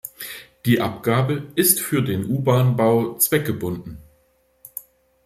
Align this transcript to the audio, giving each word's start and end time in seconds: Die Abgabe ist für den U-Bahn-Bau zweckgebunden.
Die 0.65 0.81
Abgabe 0.81 1.51
ist 1.53 1.79
für 1.79 2.01
den 2.01 2.25
U-Bahn-Bau 2.25 3.19
zweckgebunden. 3.19 4.01